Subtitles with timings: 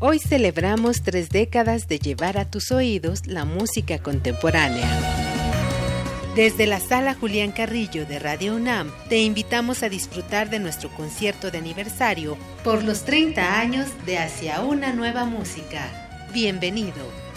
[0.00, 4.88] Hoy celebramos tres décadas de llevar a tus oídos la música contemporánea.
[6.36, 11.50] Desde la sala Julián Carrillo de Radio UNAM, te invitamos a disfrutar de nuestro concierto
[11.50, 15.82] de aniversario por los 30 años de Hacia una nueva música.
[16.32, 17.27] Bienvenido.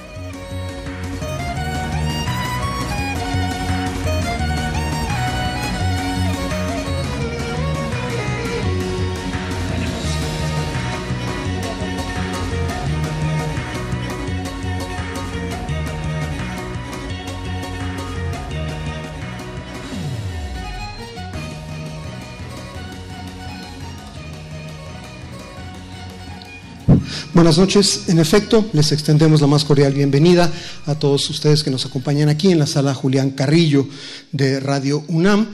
[27.34, 28.10] Buenas noches.
[28.10, 30.52] En efecto, les extendemos la más cordial bienvenida
[30.86, 33.88] a todos ustedes que nos acompañan aquí en la sala Julián Carrillo
[34.34, 35.48] de Radio UNAM,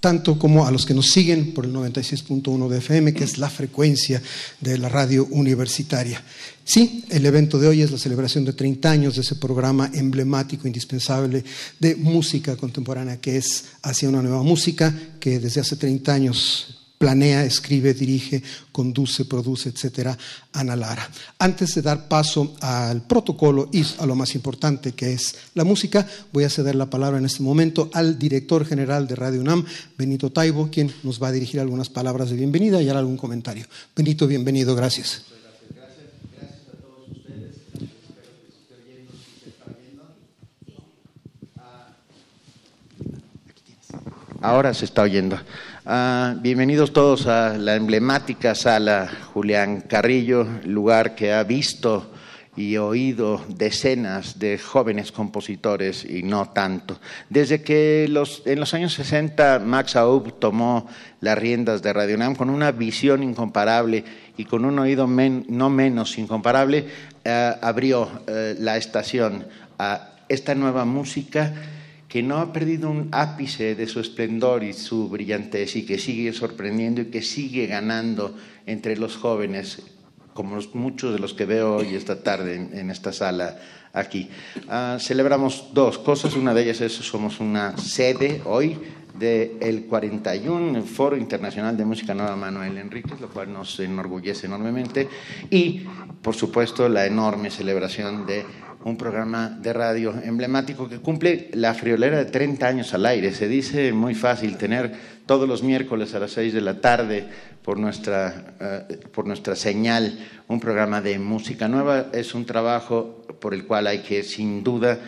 [0.00, 3.48] tanto como a los que nos siguen por el 96.1 de FM, que es la
[3.48, 4.22] frecuencia
[4.60, 6.22] de la radio universitaria.
[6.62, 10.66] Sí, el evento de hoy es la celebración de 30 años de ese programa emblemático,
[10.66, 11.42] indispensable
[11.80, 17.44] de música contemporánea, que es Hacia una nueva música, que desde hace 30 años planea,
[17.44, 20.16] escribe, dirige, conduce, produce, etcétera,
[20.54, 21.06] Ana Lara.
[21.38, 26.08] Antes de dar paso al protocolo y a lo más importante que es la música,
[26.32, 29.66] voy a ceder la palabra en este momento al director general de Radio UNAM,
[29.98, 33.66] Benito Taibo, quien nos va a dirigir algunas palabras de bienvenida y hará algún comentario.
[33.94, 35.24] Benito, bienvenido, gracias.
[44.40, 45.38] Ahora se está oyendo.
[45.86, 52.10] Ah, bienvenidos todos a la emblemática sala Julián Carrillo, lugar que ha visto
[52.56, 56.98] y oído decenas de jóvenes compositores y no tanto.
[57.28, 60.88] Desde que los, en los años 60 Max Aub tomó
[61.20, 64.04] las riendas de Radio Nam con una visión incomparable
[64.38, 66.86] y con un oído no menos incomparable,
[67.22, 69.46] eh, abrió eh, la estación
[69.78, 71.52] a esta nueva música
[72.14, 76.32] que no ha perdido un ápice de su esplendor y su brillantez y que sigue
[76.32, 79.82] sorprendiendo y que sigue ganando entre los jóvenes,
[80.32, 83.58] como muchos de los que veo hoy esta tarde en, esta sala
[83.92, 84.30] aquí.
[84.68, 88.78] Ah, celebramos dos cosas, una de ellas es somos una sede hoy
[89.18, 95.08] del 41 Foro Internacional de Música Nueva Manuel Enríquez, lo cual nos enorgullece enormemente,
[95.50, 95.82] y
[96.22, 98.46] por supuesto la enorme celebración de
[98.84, 103.32] un programa de radio emblemático que cumple la friolera de 30 años al aire.
[103.32, 104.92] Se dice muy fácil tener
[105.24, 107.24] todos los miércoles a las 6 de la tarde
[107.62, 110.18] por nuestra, eh, por nuestra señal
[110.48, 112.06] un programa de música nueva.
[112.12, 114.98] Es un trabajo por el cual hay que, sin duda,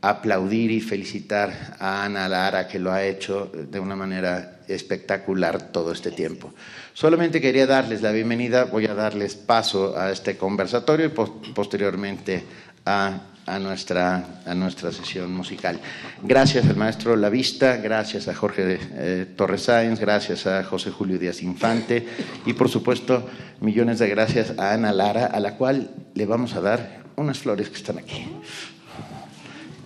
[0.00, 5.92] aplaudir y felicitar a Ana Lara, que lo ha hecho de una manera espectacular todo
[5.92, 6.52] este tiempo.
[6.92, 12.44] Solamente quería darles la bienvenida, voy a darles paso a este conversatorio y posteriormente
[12.88, 15.78] a, nuestra, a nuestra sesión musical.
[16.22, 21.42] Gracias al maestro Lavista, gracias a Jorge eh, Torres Sáenz, gracias a José Julio Díaz
[21.42, 22.06] Infante
[22.46, 23.28] y por supuesto
[23.60, 27.68] millones de gracias a Ana Lara, a la cual le vamos a dar unas flores
[27.68, 28.26] que están aquí.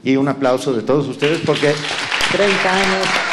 [0.04, 1.72] Y un aplauso de todos ustedes porque
[2.32, 3.31] 30 años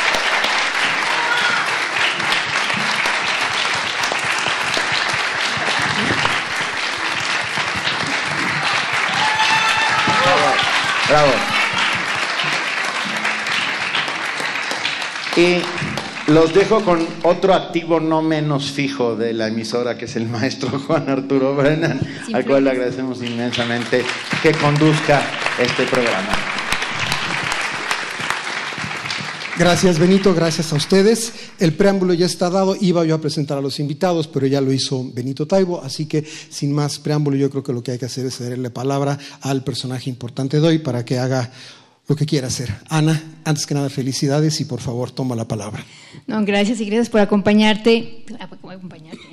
[11.10, 11.32] Bravo.
[15.36, 15.62] Y
[16.32, 20.70] los dejo con otro activo no menos fijo de la emisora, que es el maestro
[20.88, 22.00] Juan Arturo Brennan,
[22.34, 24.04] al cual le agradecemos inmensamente
[24.44, 25.22] que conduzca
[25.60, 26.49] este programa.
[29.60, 31.34] Gracias Benito, gracias a ustedes.
[31.60, 34.72] El preámbulo ya está dado, iba yo a presentar a los invitados, pero ya lo
[34.72, 38.06] hizo Benito Taibo, así que sin más preámbulo yo creo que lo que hay que
[38.06, 41.52] hacer es cederle palabra al personaje importante de hoy para que haga
[42.08, 42.74] lo que quiera hacer.
[42.88, 45.84] Ana, antes que nada, felicidades y por favor toma la palabra.
[46.26, 48.24] No, gracias y gracias por acompañarte,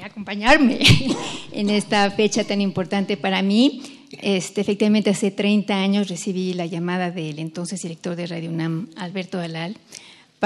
[0.02, 0.80] acompañarme
[1.52, 3.80] en esta fecha tan importante para mí.
[4.22, 9.38] Este, efectivamente, hace 30 años recibí la llamada del entonces director de Radio UNAM, Alberto
[9.38, 9.76] Alal,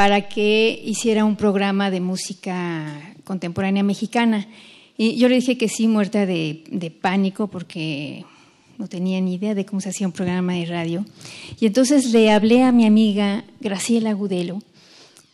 [0.01, 4.49] para que hiciera un programa de música contemporánea mexicana.
[4.97, 8.25] Y yo le dije que sí, muerta de, pánico, porque
[8.79, 11.05] no tenía ni idea de cómo se hacía un programa de radio.
[11.61, 14.63] Y entonces le hablé a mi amiga Graciela Gudelo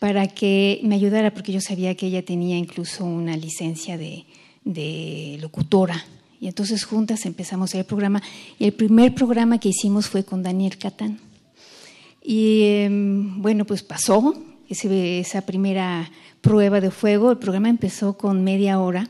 [0.01, 6.05] para que me ayudara, porque yo sabía que ella tenía incluso una licencia de, locutora.
[6.41, 8.21] Y entonces juntas empezamos el programa.
[8.59, 11.21] Y el primer programa que hicimos fue con Daniel Catán.
[12.21, 14.35] Y em, bueno, pues pasó
[14.69, 16.11] esa primera
[16.41, 17.31] prueba de fuego.
[17.31, 19.09] El programa empezó con media hora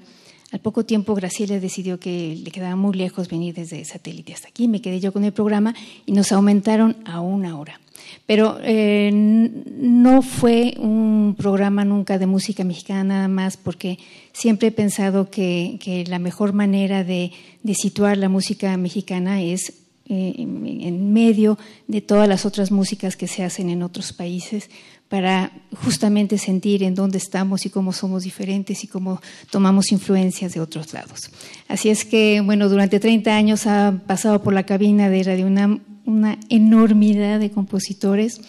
[0.53, 4.69] Al poco tiempo Graciela decidió que le quedaba muy lejos venir desde satélite hasta aquí,
[4.69, 5.75] me quedé yo con el programa
[6.07, 7.81] y nos aumentaron a una hora.
[8.27, 13.99] Pero eh, no fue un programa nunca de música mexicana nada más, porque
[14.33, 17.33] siempre he pensado que, la mejor manera de,
[17.75, 19.73] situar la música mexicana es
[20.09, 21.59] eh, en medio
[21.89, 24.71] de todas las otras músicas que se hacen en otros países
[25.09, 25.53] para
[25.85, 29.21] justamente sentir en dónde estamos y cómo somos diferentes y cómo
[29.51, 31.31] tomamos influencias de otros lados.
[31.69, 35.81] Así es que, bueno, durante 30 años ha pasado por la cabina de Radio UNAM
[36.07, 38.41] una enormidad de compositores.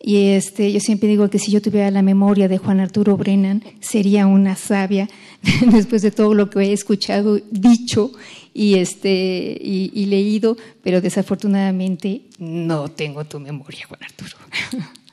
[0.00, 3.64] Y este, yo siempre digo que si yo tuviera la memoria de Juan Arturo Brennan,
[3.80, 5.08] sería una sabia
[5.72, 8.12] después de todo lo que he escuchado, dicho
[8.52, 14.36] y, este, y leído, pero desafortunadamente no tengo tu memoria, Juan Arturo.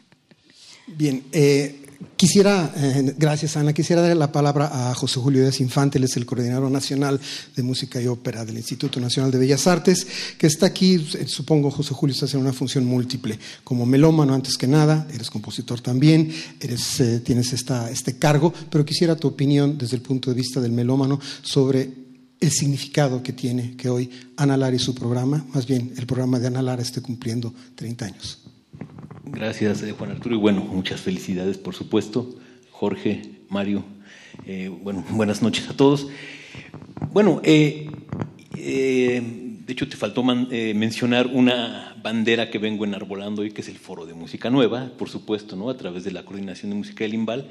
[0.88, 1.86] Bien, eh,
[2.18, 6.18] quisiera, eh, gracias Ana, quisiera dar la palabra a José Julio Díaz Infante, él es
[6.18, 7.20] el coordinador nacional
[7.56, 10.08] de música y ópera del Instituto Nacional de Bellas Artes,
[10.38, 14.58] que está aquí, eh, supongo José Julio está haciendo una función múltiple, como melómano antes
[14.58, 19.96] que nada, eres compositor también, eres, tienes esta, este cargo, pero quisiera tu opinión desde
[19.96, 21.90] el punto de vista del melómano sobre
[22.40, 26.40] el significado que tiene que hoy Ana Lara y su programa, más bien el programa
[26.40, 28.51] de Ana Lara esté cumpliendo 30 años.
[29.24, 30.36] Gracias, eh, Juan Arturo.
[30.36, 32.36] Y bueno, muchas felicidades, por supuesto.
[32.72, 33.84] Jorge, Mario,
[34.46, 36.08] eh, bueno, buenas noches a todos.
[37.12, 37.88] Bueno, eh,
[38.56, 44.06] de hecho te faltó mencionar una bandera que vengo enarbolando hoy, que es el Foro
[44.06, 45.70] de Música Nueva, por supuesto, ¿no?
[45.70, 47.48] a través de la Coordinación de Música del IMBAL.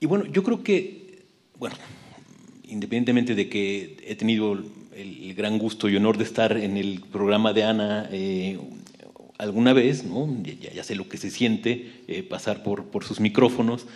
[0.00, 1.24] Y bueno, yo creo que,
[1.58, 1.76] bueno,
[2.64, 7.52] independientemente de que he tenido el, gran gusto y honor de estar en el programa
[7.52, 8.08] de Ana
[9.38, 10.04] alguna vez,
[10.74, 13.86] ya, sé lo que se siente eh, pasar por, sus micrófonos.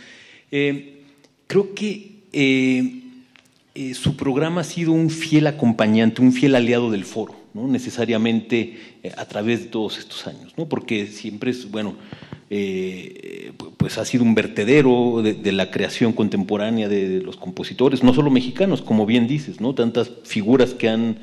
[0.50, 1.02] Eh,
[1.46, 7.36] creo que eh, su programa ha sido un fiel acompañante, un fiel aliado del foro,
[7.54, 8.76] necesariamente
[9.16, 11.94] a través de todos estos años, porque siempre es, bueno,
[13.76, 18.82] pues ha sido un vertedero de, la creación contemporánea de, los compositores, no solo mexicanos,
[18.82, 21.18] como bien dices, tantas figuras que han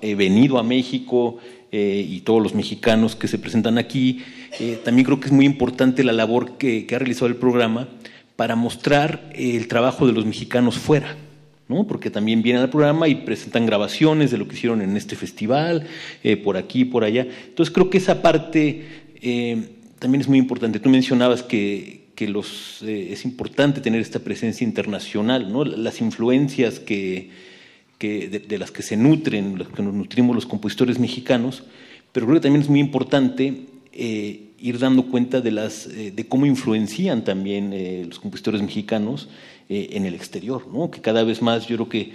[0.00, 1.38] venido a México,
[1.72, 4.24] eh, y todos los mexicanos que se presentan aquí.
[4.58, 7.88] Eh, también creo que es muy importante la labor que, ha realizado el programa
[8.34, 11.16] para mostrar el trabajo de los mexicanos fuera.
[11.68, 11.86] ¿no?
[11.86, 15.86] porque también vienen al programa y presentan grabaciones de lo que hicieron en este festival,
[16.24, 17.28] eh, por aquí, por allá.
[17.46, 18.86] Entonces creo que esa parte
[20.00, 20.80] también es muy importante.
[20.80, 25.64] Tú mencionabas que, que los, es importante tener esta presencia internacional, ¿no?
[25.64, 27.30] las influencias que,
[28.00, 31.64] de, las que se nutren, las que nos nutrimos los compositores mexicanos,
[32.12, 36.26] pero creo que también es muy importante eh, ir dando cuenta de, las, eh, de
[36.26, 39.28] cómo influencian también eh, los compositores mexicanos
[39.72, 42.12] en el exterior, que cada vez más yo creo que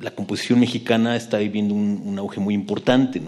[0.00, 3.22] la composición mexicana está viviendo un, auge muy importante.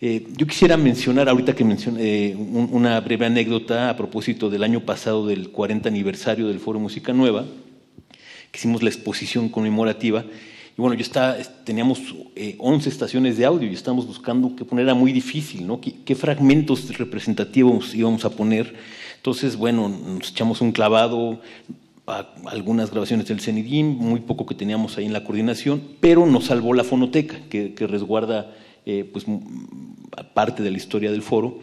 [0.00, 5.50] yo quisiera mencionar, ahorita que mencioné, una breve anécdota a propósito del año pasado del
[5.50, 7.44] 40 aniversario del Foro Música Nueva
[8.56, 10.24] hicimos la exposición conmemorativa.
[10.76, 12.00] Y bueno, yo estaba, teníamos
[12.58, 15.80] 11 eh, estaciones de audio y estábamos buscando qué poner, era muy difícil, ¿no?
[15.80, 18.74] ¿Qué, fragmentos representativos íbamos a poner?
[19.16, 21.40] Entonces, bueno, nos echamos un clavado
[22.06, 26.44] a algunas grabaciones del CENIDIM, muy poco que teníamos ahí en la coordinación, pero nos
[26.44, 29.24] salvó la fonoteca, que, resguarda eh, pues,
[30.34, 31.58] parte de la historia del foro.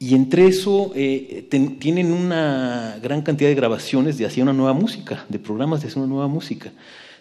[0.00, 1.48] Y entre eso eh,
[1.80, 5.98] tienen una gran cantidad de grabaciones de hacer una nueva música, de programas de hacer
[5.98, 6.70] una nueva música.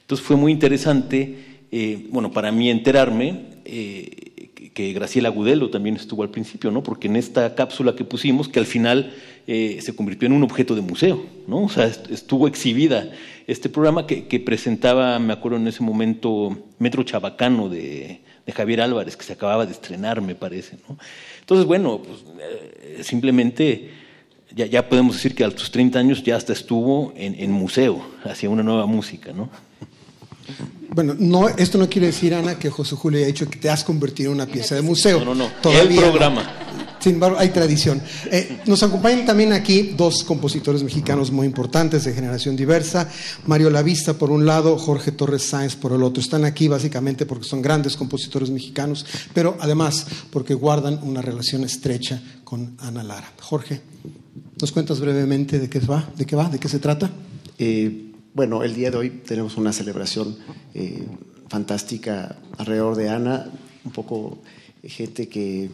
[0.01, 1.37] Entonces fue muy interesante,
[1.71, 6.83] eh, bueno, para mí enterarme eh, que Graciela Agudelo también estuvo al principio, ¿no?
[6.83, 9.11] Porque en esta cápsula que pusimos, que al final
[9.47, 11.63] se convirtió en un objeto de museo, ¿no?
[11.63, 13.09] O sea, estuvo exhibida
[13.47, 18.81] este programa que, que presentaba, me acuerdo en ese momento, Metro Chabacano de, de Javier
[18.81, 20.97] Álvarez, que se acababa de estrenar, me parece, ¿no?
[21.41, 23.91] Entonces, bueno, pues, eh, simplemente
[24.55, 28.01] ya, ya, podemos decir que a tus 30 años ya hasta estuvo en, en museo,
[28.23, 29.49] hacia una nueva música, ¿no?
[30.89, 33.83] Bueno, no, esto no quiere decir, Ana, que José Julio haya dicho que te has
[33.83, 35.19] convertido en una pieza de museo.
[35.19, 35.51] No, no, no.
[35.61, 36.43] Todavía, el programa.
[36.99, 38.01] Sin embargo, hay tradición.
[38.31, 43.09] Eh, nos acompañan también aquí dos compositores mexicanos muy importantes de generación diversa.
[43.45, 46.21] Mario Lavista por un lado, Jorge Torres Sáenz por el otro.
[46.21, 52.21] Están aquí básicamente porque son grandes compositores mexicanos, pero además porque guardan una relación estrecha
[52.43, 53.31] con Ana Lara.
[53.41, 53.81] Jorge,
[54.59, 56.09] ¿nos cuentas brevemente de qué va?
[56.15, 56.49] ¿De qué va?
[56.49, 57.09] ¿De qué se trata?
[57.59, 60.37] Eh, bueno, el día de hoy tenemos una celebración
[60.73, 61.05] eh,
[61.49, 63.49] fantástica alrededor de Ana,
[63.83, 64.39] un poco
[64.83, 65.69] gente que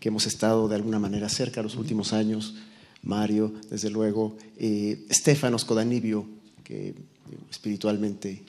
[0.00, 2.54] que hemos estado de alguna manera cerca los últimos años,
[3.02, 6.26] Mario, desde luego, eh, Stefanos Codanibio,
[6.64, 6.94] que
[7.50, 8.42] espiritualmente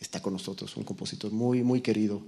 [0.00, 2.22] está con nosotros, un compositor muy, muy querido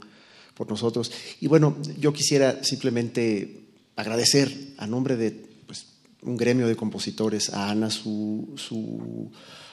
[0.54, 1.10] por nosotros.
[1.40, 3.62] Y bueno, yo quisiera simplemente
[3.96, 5.30] agradecer a nombre de
[5.66, 5.86] pues,
[6.22, 9.30] un gremio de compositores a Ana su, su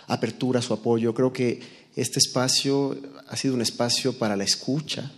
[0.08, 1.14] apertura, su apoyo.
[1.14, 1.60] Creo que
[1.96, 5.12] este espacio ha sido un espacio para la escucha,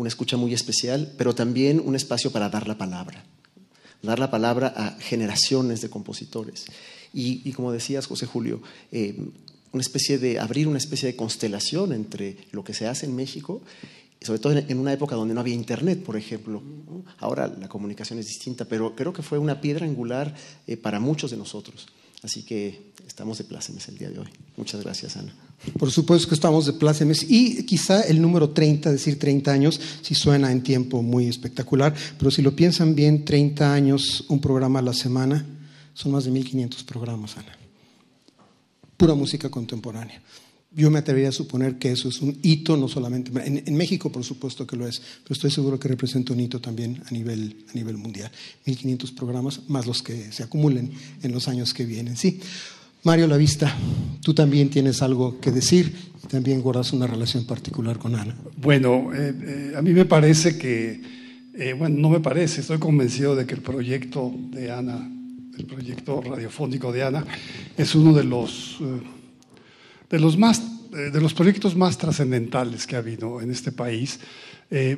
[0.00, 3.22] una escucha muy especial, pero también un espacio para dar la palabra,
[4.00, 6.64] dar la palabra a generaciones de compositores.
[7.12, 9.14] Y, como decías, José Julio, eh,
[9.72, 13.60] una especie de abrir una especie de constelación entre lo que se hace en México,
[14.22, 16.62] sobre todo en una época donde no había internet, por ejemplo.
[17.18, 20.34] Ahora la comunicación es distinta, pero creo que fue una piedra angular
[20.66, 21.88] eh, para muchos de nosotros.
[22.22, 24.28] Así que estamos de plácemes el día de hoy.
[24.56, 25.34] Muchas gracias, Ana.
[25.78, 30.14] Por supuesto que estamos de plácemes y quizá el número 30, decir 30 años, sí
[30.14, 34.82] suena en tiempo muy espectacular, pero si lo piensan bien, 30 años, un programa a
[34.82, 35.46] la semana,
[35.92, 37.60] son más de 1500 programas, Ana
[39.00, 40.20] pura música contemporánea.
[40.72, 44.22] Yo me atrevería a suponer que eso es un hito, no solamente en, México, por
[44.22, 47.72] supuesto que lo es, pero estoy seguro que representa un hito también a nivel, a
[47.72, 48.30] nivel mundial.
[48.66, 52.16] 1.500 programas, más los que se acumulen en los años que vienen.
[52.18, 52.40] Sí.
[53.02, 53.74] Mario Lavista,
[54.22, 58.36] tú también tienes algo que decir y también guardas una relación particular con Ana.
[58.58, 61.00] Bueno, eh, eh, a mí me parece que,
[61.54, 65.10] eh, bueno, no me parece, estoy convencido de que el proyecto de Ana
[65.58, 67.24] el proyecto radiofónico de Ana,
[67.76, 68.78] es uno de los,
[70.08, 74.20] de los, más, de los proyectos más trascendentales que ha habido en este país
[74.72, 74.96] eh,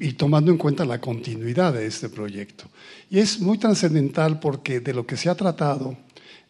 [0.00, 2.64] y, tomando en cuenta la continuidad de este proyecto.
[3.08, 5.96] Y es muy trascendental porque de lo que se ha tratado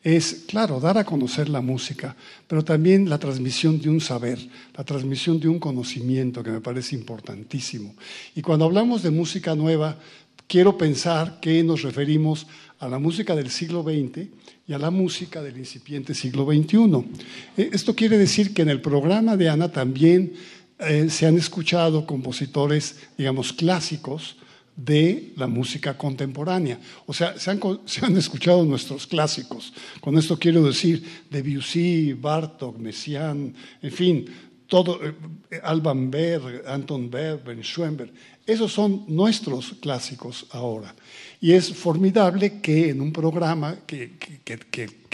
[0.02, 4.38] es, claro, dar a conocer la música, pero también la transmisión de un saber,
[4.76, 7.94] la transmisión de un conocimiento que me parece importantísimo.
[8.34, 9.98] Y cuando hablamos de música nueva,
[10.46, 12.46] quiero pensar que nos referimos
[12.78, 14.28] a la música del siglo XX
[14.66, 17.04] y a la música del incipiente siglo XXI.
[17.56, 20.34] Eh, esto quiere decir que en el programa de Ana también
[20.78, 24.36] eh, se han escuchado compositores, digamos, clásicos
[24.78, 26.78] de la música contemporánea.
[27.06, 29.72] O sea, se han, se han escuchado nuestros clásicos.
[30.00, 34.26] Con esto quiero decir Debussy, Bartok, Messiaen, en fin,
[34.68, 38.12] todo, eh, Alban Berg, Anton Berg, Schoenberg.
[38.46, 40.94] Esos son nuestros clásicos ahora.
[41.40, 44.12] Y es formidable que en un programa que,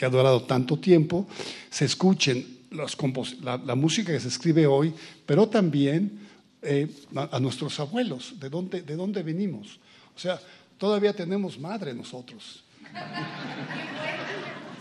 [0.03, 1.27] ha durado tanto tiempo
[1.71, 4.93] se escuchen la, música que se escribe hoy,
[5.25, 6.24] pero también
[6.65, 9.79] eh, a, nuestros abuelos, de dónde, de dónde venimos.
[10.15, 10.41] O sea,
[10.79, 12.65] todavía tenemos madre nosotros.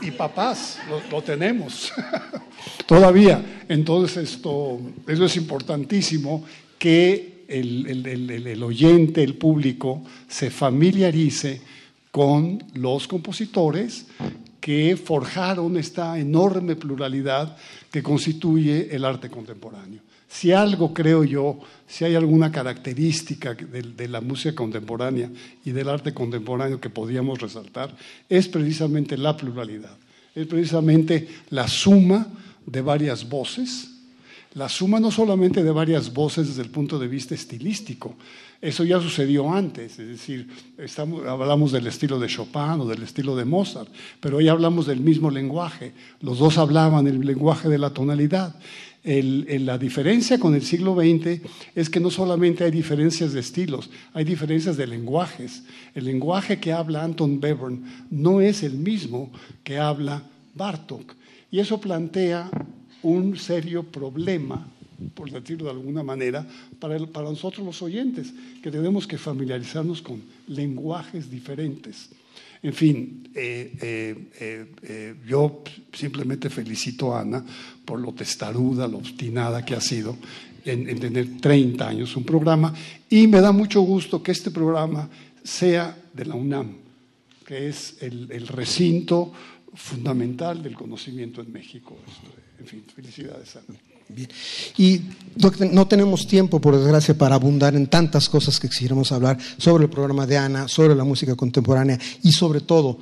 [0.02, 1.92] Y papás, lo, tenemos
[2.86, 3.64] todavía.
[3.70, 6.44] Entonces, esto, eso es importantísimo
[6.78, 11.62] que el, oyente, el público, se familiarice
[12.12, 14.08] con los compositores
[14.60, 17.56] que forjaron esta enorme pluralidad
[17.92, 20.02] que constituye el arte contemporáneo.
[20.34, 25.30] Si algo creo yo, si hay alguna característica de, la música contemporánea
[25.64, 27.96] y del arte contemporáneo que podríamos resaltar,
[28.28, 29.96] es precisamente la pluralidad,
[30.34, 32.26] es precisamente la suma
[32.66, 33.92] de varias voces,
[34.56, 38.16] la suma no solamente de varias voces desde el punto de vista estilístico,
[38.60, 40.48] eso ya sucedió antes, es decir,
[41.28, 45.30] hablamos del estilo de Chopin o del estilo de Mozart, pero hoy hablamos del mismo
[45.30, 48.56] lenguaje, los dos hablaban el lenguaje de la tonalidad.
[49.04, 51.42] La diferencia con el siglo XX
[51.76, 55.64] es que no solamente hay diferencias de estilos, hay diferencias de lenguajes.
[55.94, 59.32] El lenguaje que habla Anton Bevern no es el mismo
[59.64, 60.24] que habla
[60.56, 61.16] Bartok.
[61.52, 62.50] Y eso plantea
[63.02, 64.66] un serio problema,
[65.14, 66.48] por decirlo de alguna manera,
[66.80, 72.10] para, para nosotros los oyentes, que tenemos que familiarizarnos con lenguajes diferentes.
[72.64, 77.44] En fin, eh, eh, eh, yo simplemente felicito a Ana
[77.84, 80.18] por lo testaruda, lo obstinada que ha sido
[80.64, 82.74] en, tener 30 años un programa
[83.10, 85.10] y me da mucho gusto que este programa
[85.44, 86.78] sea de la UNAM,
[87.46, 89.34] que es el, el recinto
[89.74, 91.98] fundamental del conocimiento en México.
[92.60, 93.93] En fin, felicidades, Ana.
[94.14, 94.30] Bien.
[94.78, 95.02] Y
[95.72, 99.90] no tenemos tiempo, por desgracia, para abundar en tantas cosas que quisiéramos hablar sobre el
[99.90, 102.98] programa de Ana, sobre la música contemporánea y sobre todo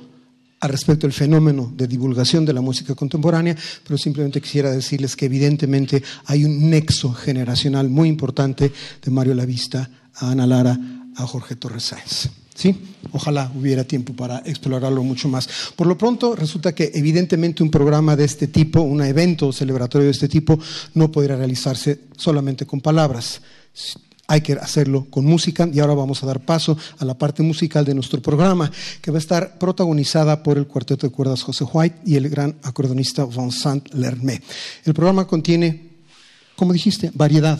[0.60, 5.26] al respecto del fenómeno de divulgación de la música contemporánea, pero simplemente quisiera decirles que
[5.26, 10.78] evidentemente hay un nexo generacional muy importante de Mario Lavista a Ana Lara,
[11.16, 12.41] a Jorge Torres Sáenz.
[12.62, 12.76] ¿Sí?
[13.10, 15.48] Ojalá hubiera tiempo para explorarlo mucho más.
[15.74, 20.12] Por lo pronto, resulta que evidentemente un programa de este tipo, un evento celebratorio de
[20.12, 20.60] este tipo,
[20.94, 23.42] no podrá realizarse solamente con palabras.
[24.28, 27.84] hay que hacerlo con música y ahora vamos a dar paso a la parte musical
[27.84, 32.02] de nuestro programa que va a estar protagonizada por el cuarteto de cuerdas José White
[32.06, 34.40] y el gran acordeonista Vincent Lermé.
[34.84, 35.90] El programa contiene,
[36.54, 37.58] como dijiste, variedad,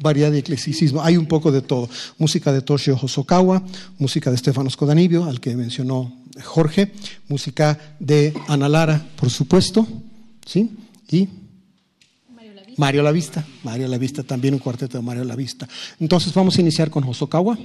[0.00, 1.02] variedad de eclesicismo.
[1.02, 1.88] Hay un poco de todo.
[2.18, 3.62] Música de Toshio Hosokawa,
[3.98, 6.92] música de Stefanos Codanibio, al que mencionó Jorge,
[7.28, 9.86] música de Ana Lara, por supuesto,
[10.44, 10.70] ¿sí?
[11.10, 11.28] Y
[12.76, 13.44] Mario Lavista.
[13.62, 15.68] Mario Lavista, también un cuarteto de Mario Lavista.
[16.00, 17.56] Entonces vamos a iniciar con Hosokawa.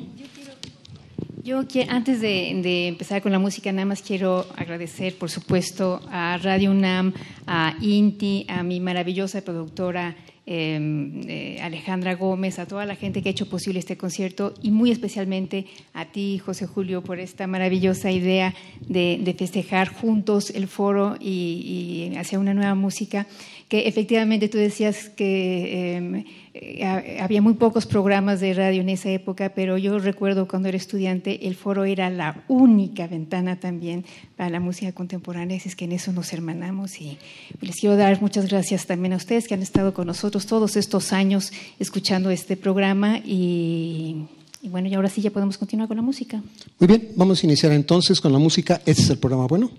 [1.44, 6.38] Yo quiero, antes de, empezar con la música, nada más quiero agradecer, por supuesto, a
[6.38, 7.14] Radio UNAM,
[7.48, 10.16] a Inti, a mi maravillosa productora
[10.46, 14.92] eh, Alejandra Gómez, a toda la gente que ha hecho posible este concierto y muy
[14.92, 18.54] especialmente a ti, José Julio, por esta maravillosa idea
[18.88, 23.28] de, festejar juntos el foro y, y hacer una nueva música
[23.70, 29.10] que efectivamente tú decías que em, eh, había muy pocos programas de radio en esa
[29.10, 34.04] época, pero yo recuerdo cuando era estudiante, el foro era la única ventana también
[34.36, 37.18] para la música contemporánea, así es que en eso nos hermanamos y
[37.62, 41.14] les quiero dar muchas gracias también a ustedes que han estado con nosotros todos estos
[41.14, 44.26] años escuchando este programa y
[44.62, 46.42] y bueno, y ahora sí ya podemos continuar con la música.
[46.80, 48.82] Muy bien, vamos a iniciar entonces con la música.
[48.86, 49.72] Este es el programa bueno.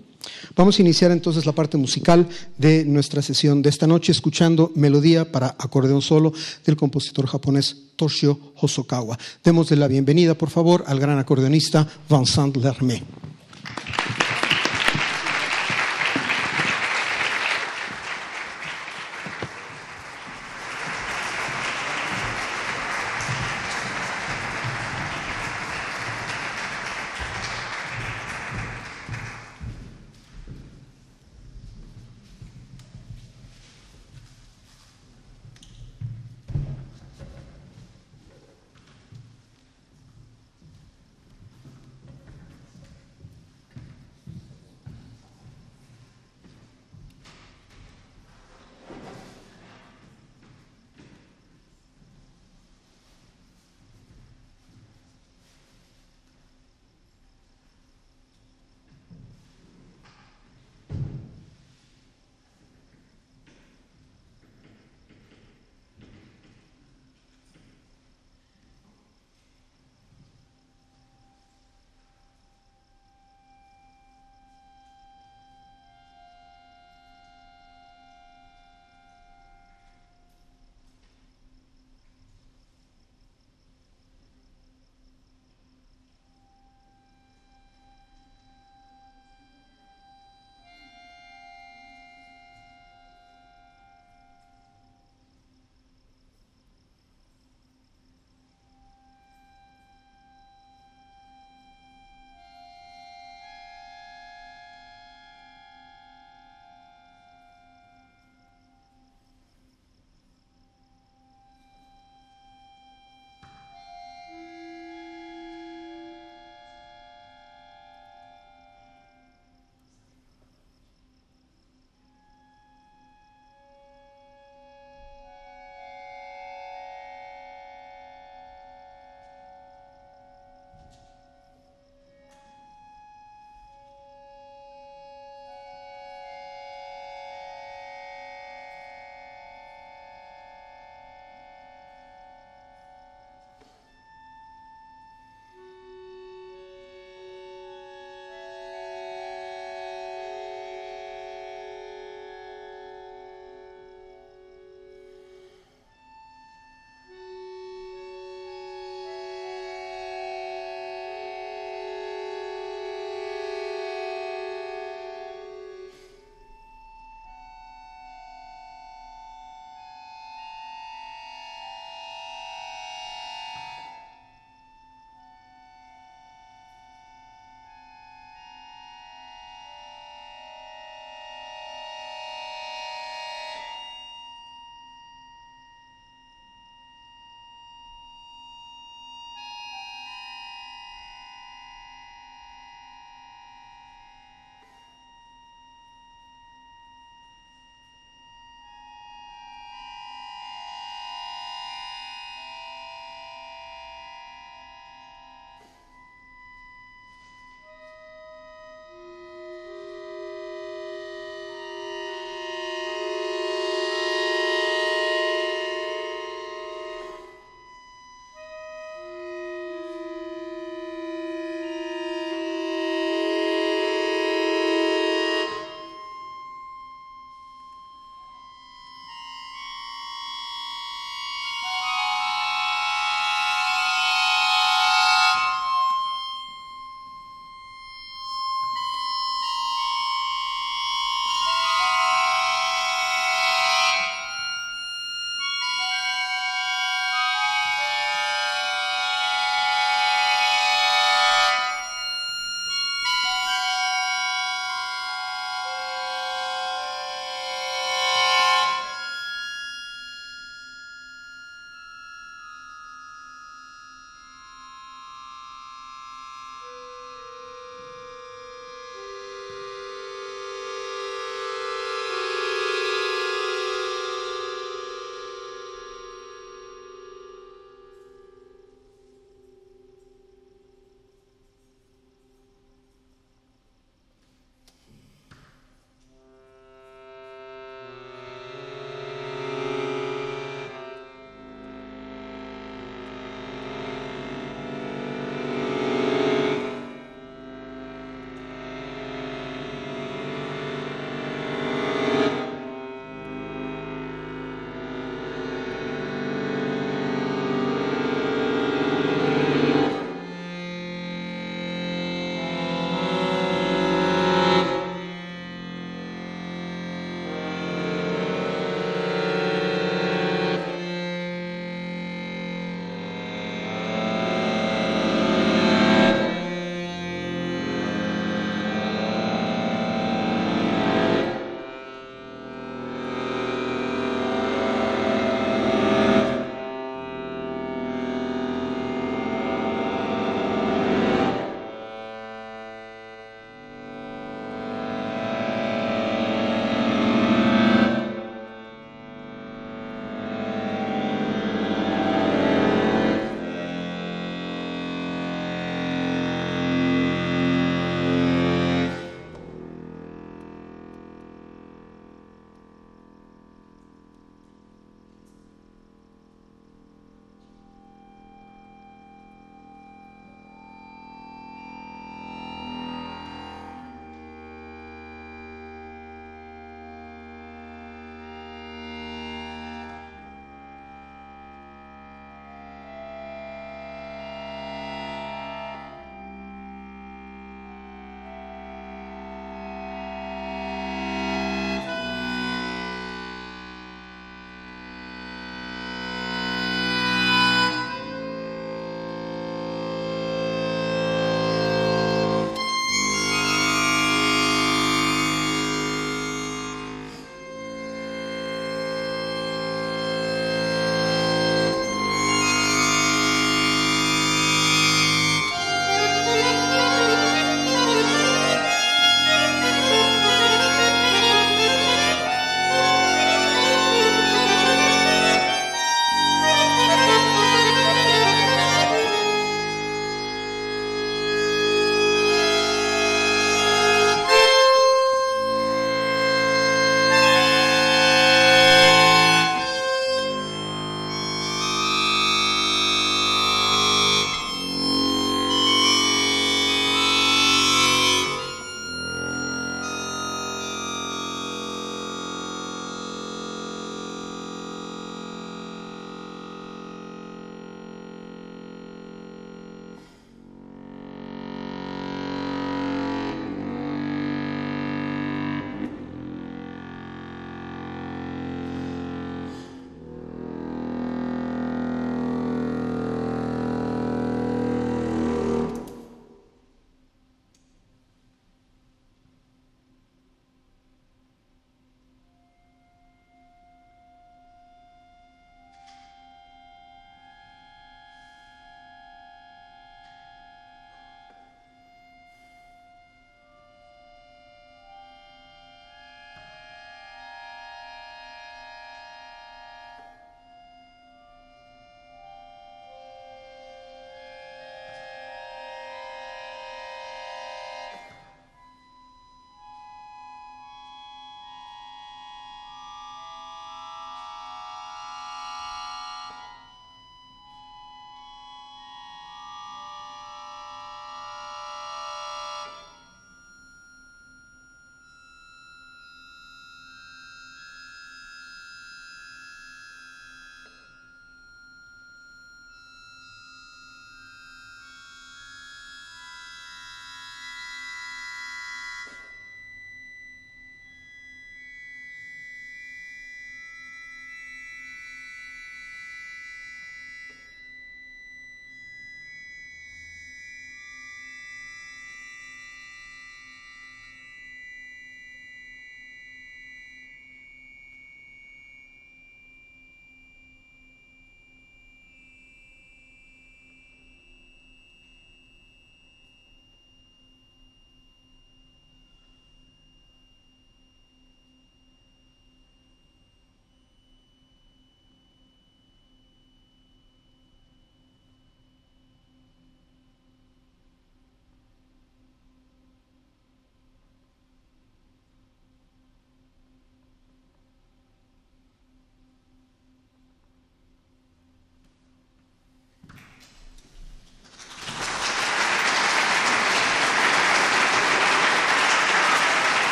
[0.55, 5.31] Vamos a iniciar entonces la parte musical de nuestra sesión de esta noche escuchando Melodía
[5.31, 6.33] para acordeón solo
[6.65, 9.17] del compositor japonés Toshio Hosokawa.
[9.43, 13.03] Démosle la bienvenida, por favor, al gran acordeonista Vincent Lermé.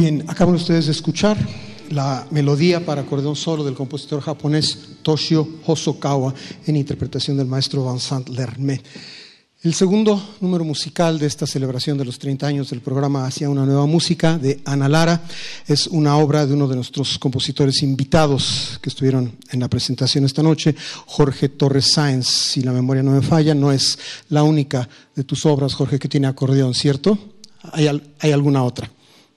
[0.00, 1.36] Bien, acaban ustedes de escuchar
[1.90, 6.32] la melodía para acordeón solo del compositor japonés Toshio Hosokawa
[6.66, 8.80] en interpretación del maestro Vincent Lermé.
[9.62, 13.66] El segundo número musical de esta celebración de los 30 años del programa Hacia una
[13.66, 15.20] nueva música de Ana Lara
[15.66, 20.42] es una obra de uno de nuestros compositores invitados que estuvieron en la presentación esta
[20.42, 22.26] noche, Jorge Torres Sáenz.
[22.26, 23.98] Si la memoria no me falla, no es
[24.30, 27.18] la única de tus obras, Jorge, que tiene acordeón, ¿cierto?
[27.74, 27.86] ¿Hay,
[28.18, 28.90] hay alguna otra?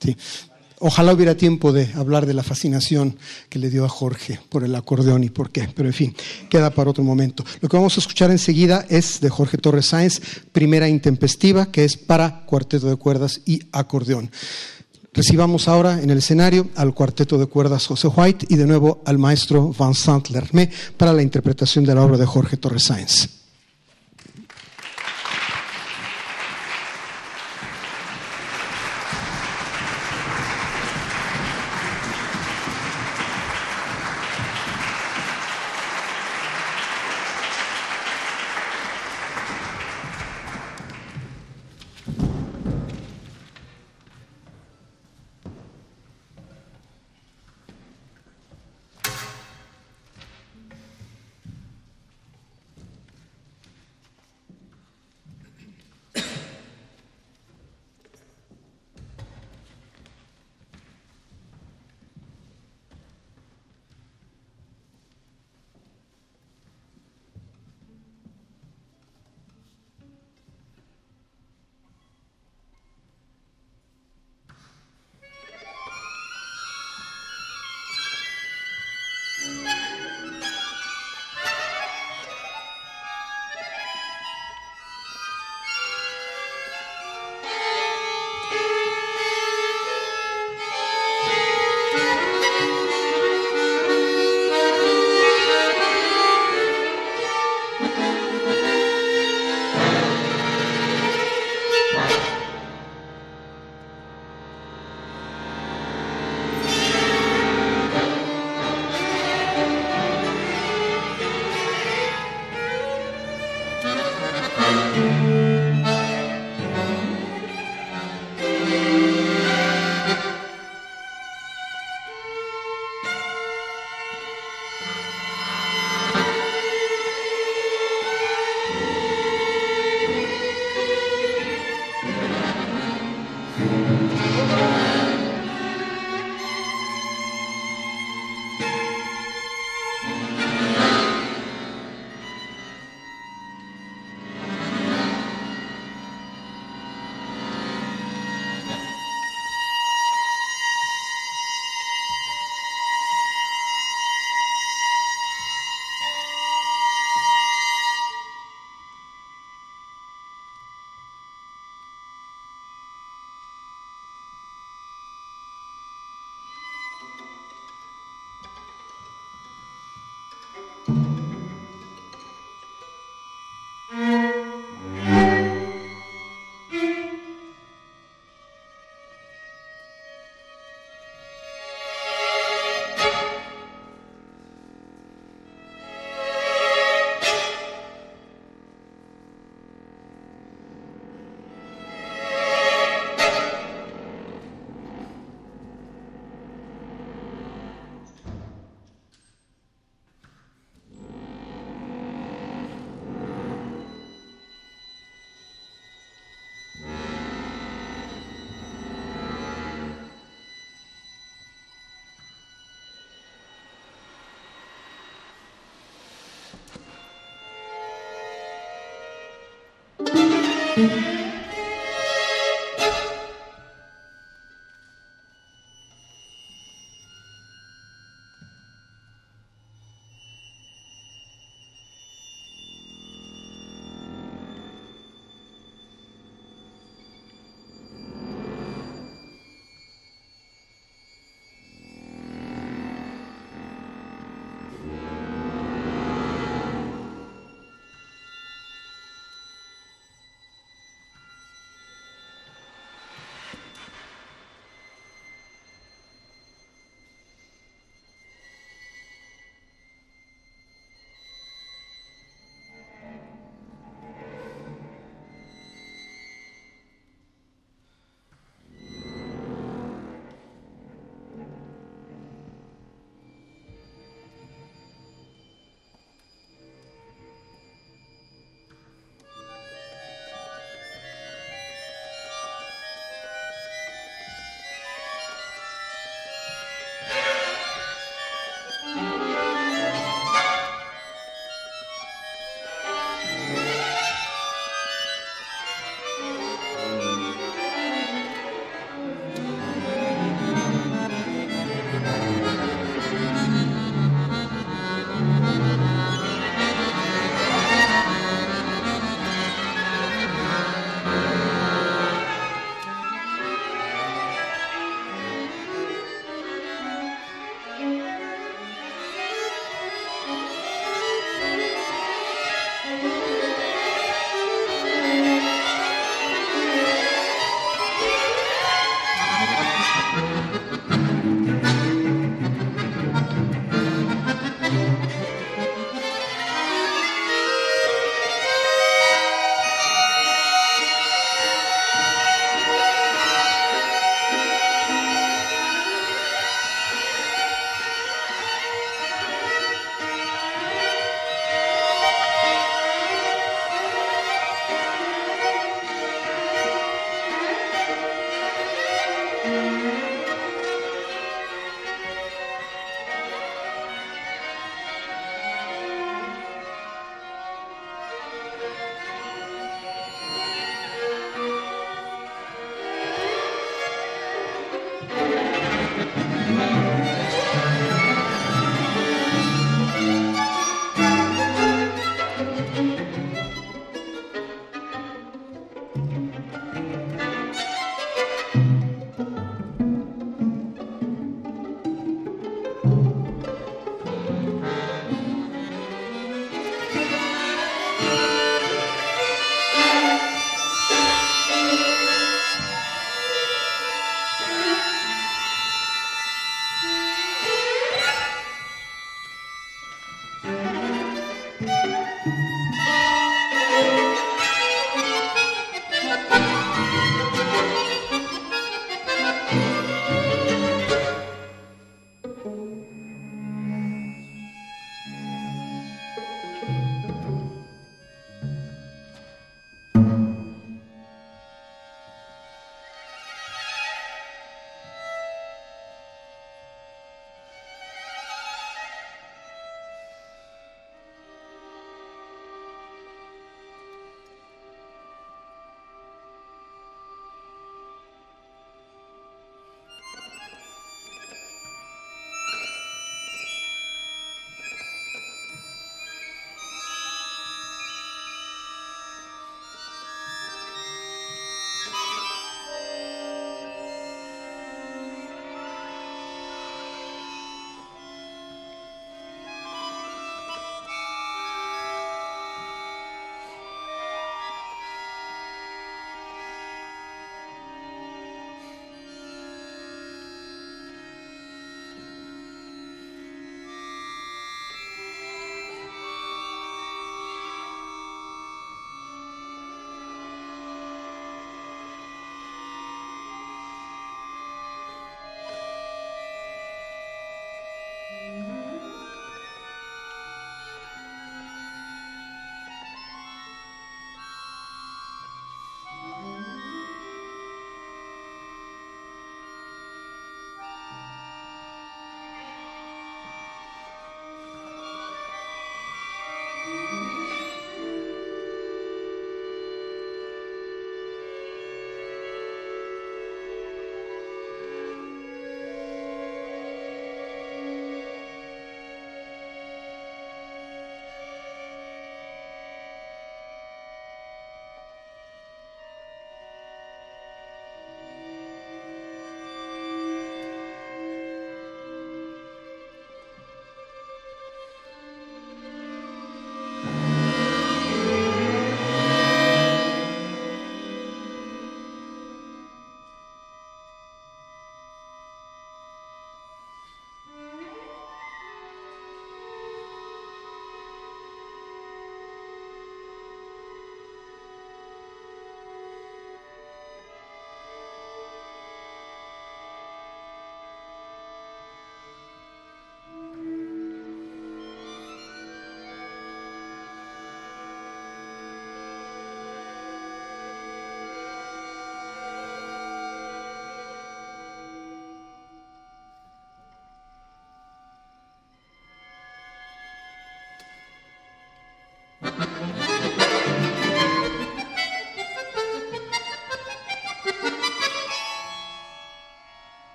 [0.00, 0.16] Sí.
[0.82, 3.18] Ojalá hubiera tiempo de hablar de la fascinación
[3.50, 6.16] que le dio a Jorge por el acordeón y por qué, pero en fin,
[6.48, 7.44] queda para otro momento.
[7.60, 11.98] Lo que vamos a escuchar enseguida es de Jorge Torres Sáenz, Primera Intempestiva, que es
[11.98, 14.30] para cuarteto de cuerdas y acordeón.
[15.12, 19.18] Recibamos ahora en el escenario al cuarteto de cuerdas José White y de nuevo al
[19.18, 23.39] maestro Vincent Lermé para la interpretación de la obra de Jorge Torres Sáenz.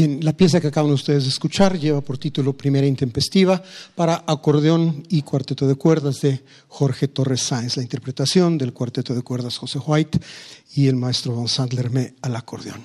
[0.00, 3.62] Bien, la pieza que acaban ustedes de escuchar lleva por título Primera Intempestiva
[3.94, 9.20] para acordeón y cuarteto de cuerdas de Jorge Torres Sáenz, la interpretación del cuarteto de
[9.20, 10.18] cuerdas José White
[10.74, 12.82] y el maestro Von Sandler al acordeón.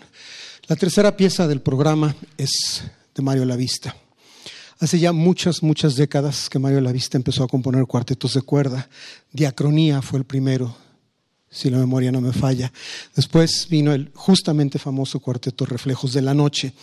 [0.68, 2.84] La tercera pieza del programa es
[3.16, 3.96] de Mario Lavista.
[4.80, 8.90] Hace ya muchas, muchas décadas que Mario Lavista empezó a componer cuartetos de cuerda.
[9.32, 10.76] Diacronía fue el primero
[11.50, 12.72] si la memoria no me falla.
[13.16, 16.74] Después vino el justamente famoso cuarteto Reflejos de la Noche,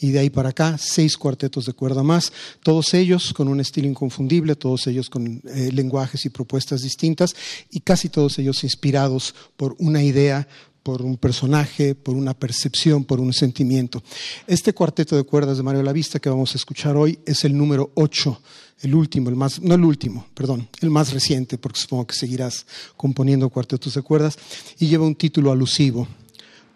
[0.00, 3.86] y de ahí para acá seis cuartetos de cuerda más, todos ellos con un estilo
[3.86, 7.36] inconfundible, todos ellos con eh, lenguajes y propuestas distintas,
[7.70, 10.48] y casi todos ellos inspirados por una idea,
[10.82, 14.02] por un personaje, por una percepción, por un sentimiento.
[14.46, 17.90] Este cuarteto de cuerdas de Mario Lavista que vamos a escuchar hoy es el número
[17.94, 18.40] 8
[18.82, 22.66] el último, el más, no el último, perdón, el más reciente, porque supongo que seguirás
[22.96, 24.36] componiendo cuartetos de cuerdas,
[24.78, 26.08] y lleva un título alusivo,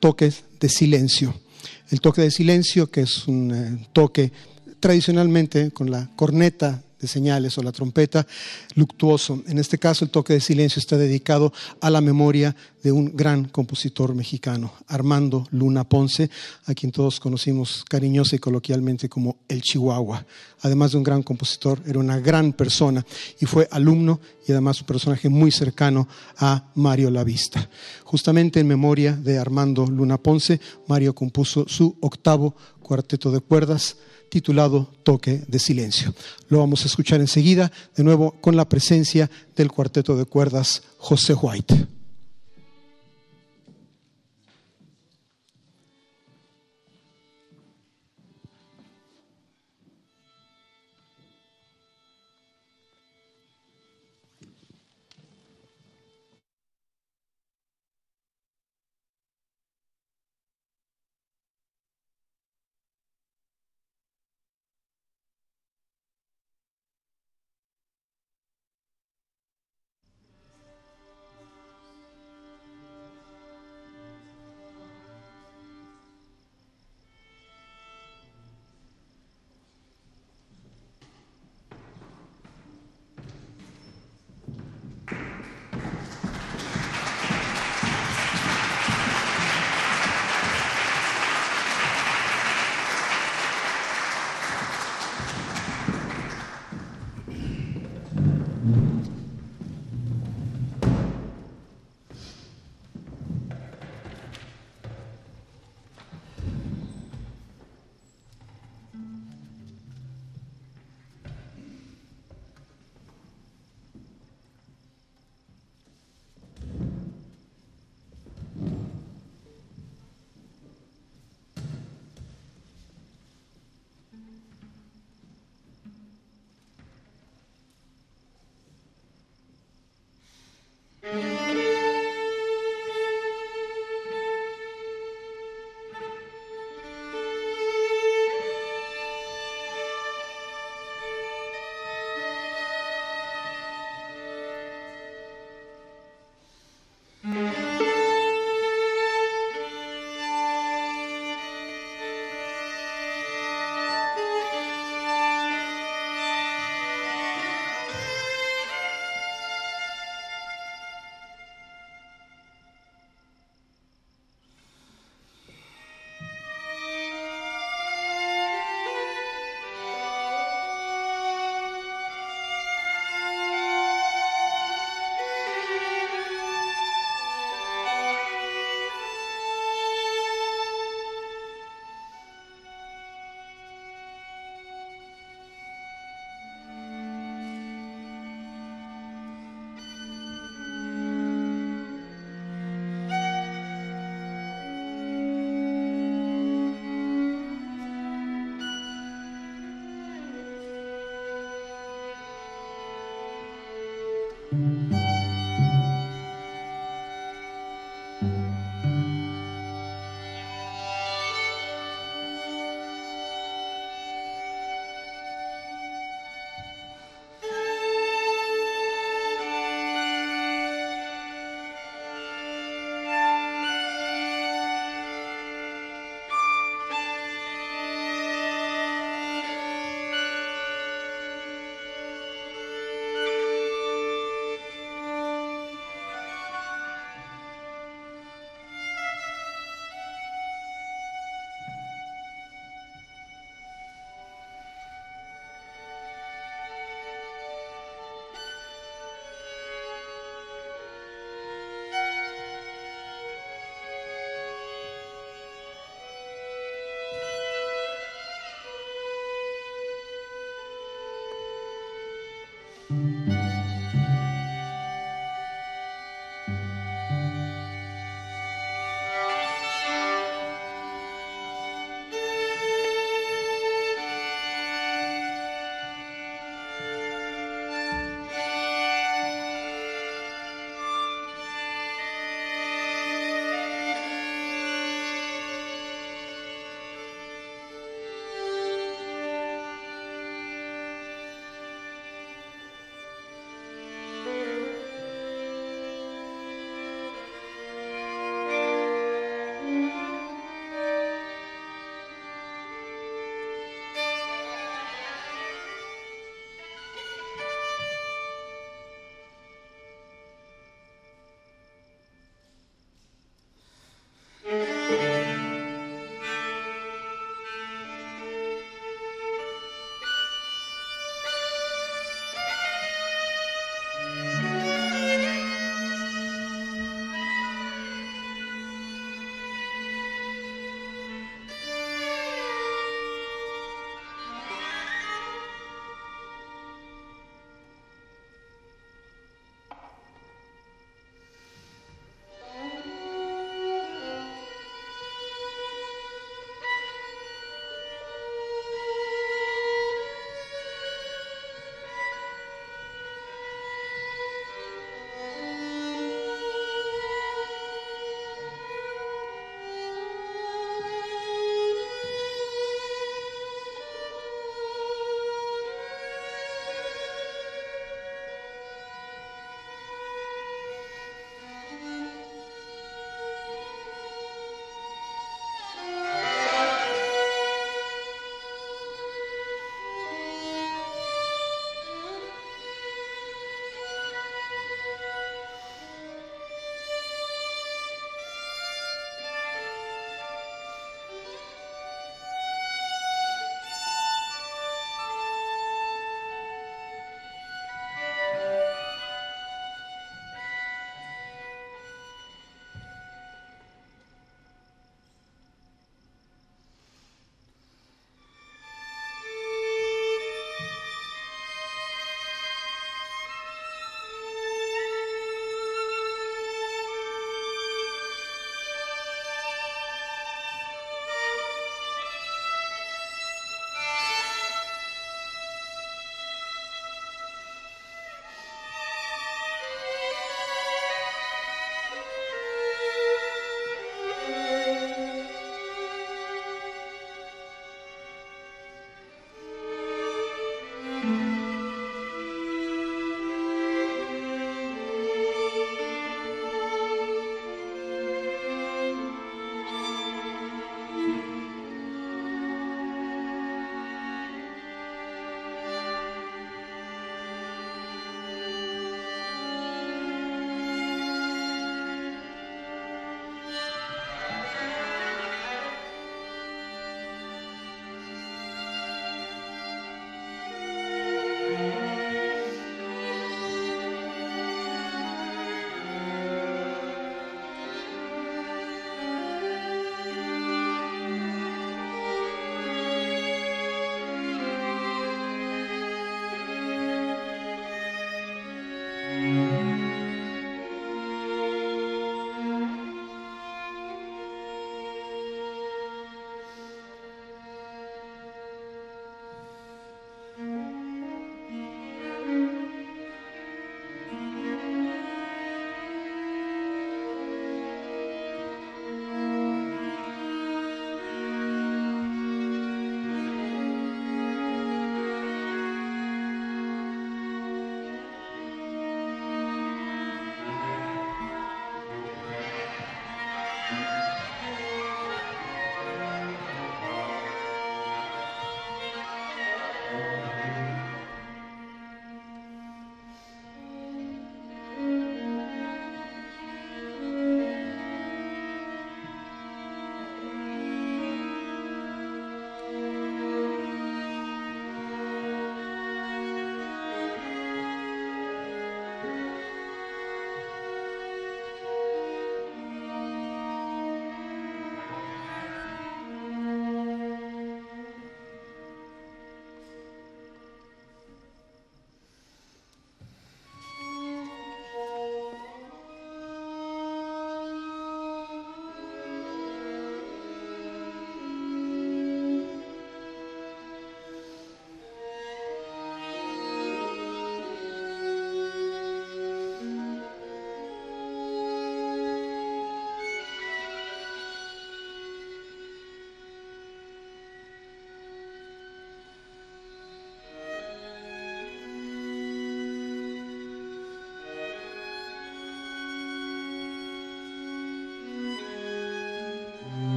[0.00, 1.34] Toque de Silencio.
[1.90, 4.32] El toque de silencio, que es un eh, toque
[4.80, 8.26] tradicionalmente con la corneta señales o la trompeta
[8.74, 9.42] luctuoso.
[9.46, 13.46] En este caso, el toque de silencio está dedicado a la memoria de un gran
[13.46, 16.28] compositor mexicano, Armando Luna Ponce,
[16.66, 20.26] a quien todos conocimos cariñosa y coloquialmente como el Chihuahua.
[20.60, 23.04] Además de un gran compositor, era una gran persona
[23.40, 27.70] y fue alumno y además un personaje muy cercano a Mario Lavista.
[28.04, 33.96] Justamente en memoria de Armando Luna Ponce, Mario compuso su octavo cuarteto de cuerdas
[34.34, 36.12] titulado Toque de Silencio.
[36.48, 41.34] Lo vamos a escuchar enseguida, de nuevo con la presencia del cuarteto de cuerdas José
[41.34, 41.93] White.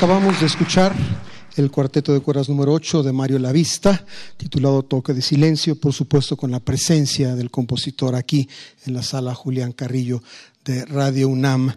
[0.00, 0.94] Acabamos de escuchar
[1.56, 4.06] el cuarteto de cuerdas número 8 de Mario Lavista,
[4.38, 8.48] titulado Toque de Silencio, por supuesto con la presencia del compositor aquí
[8.86, 10.22] en la sala Julián Carrillo
[10.64, 11.74] de Radio UNAM.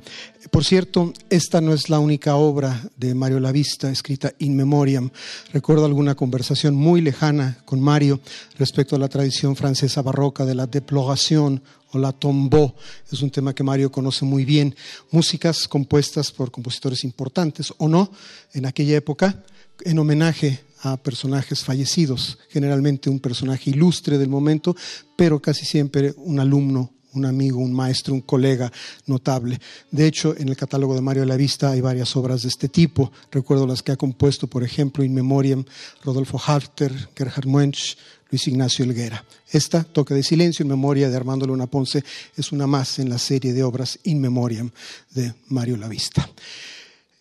[0.53, 5.09] Por cierto, esta no es la única obra de Mario Lavista escrita in memoriam.
[5.51, 8.19] Recuerdo alguna conversación muy lejana con Mario
[8.59, 12.75] respecto a la tradición francesa barroca de la deploración o la tombeau.
[13.11, 14.75] Es un tema que Mario conoce muy bien.
[15.09, 18.11] Músicas compuestas por compositores importantes o no
[18.53, 19.43] en aquella época
[19.81, 24.75] en homenaje a personajes fallecidos, generalmente un personaje ilustre del momento,
[25.15, 28.71] pero casi siempre un alumno un amigo, un maestro, un colega
[29.05, 29.59] notable.
[29.91, 33.11] De hecho, en el catálogo de Mario La Vista hay varias obras de este tipo.
[33.31, 35.63] Recuerdo las que ha compuesto, por ejemplo, In Memoriam,
[36.03, 37.97] Rodolfo Halter, Gerhard Muench,
[38.31, 39.23] Luis Ignacio Elguera.
[39.51, 42.03] Esta, Toque de Silencio, en memoria de Armando Luna Ponce,
[42.35, 44.71] es una más en la serie de obras In Memoriam
[45.11, 46.27] de Mario La Vista.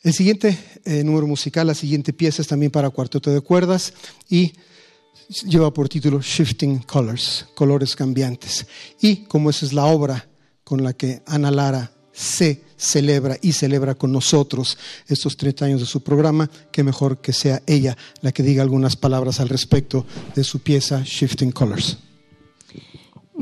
[0.02, 3.92] El siguiente eh, número musical, la siguiente pieza es también para cuarteto de cuerdas
[4.28, 4.52] y
[5.40, 8.66] lleva por título Shifting Colors, colores cambiantes.
[9.00, 10.28] Y como esa es la obra
[10.64, 14.76] con la que Ana Lara se celebra y celebra con nosotros
[15.06, 18.96] estos 30 años de su programa, que mejor que sea ella la que diga algunas
[18.96, 20.04] palabras al respecto
[20.34, 21.98] de su pieza Shifting Colors.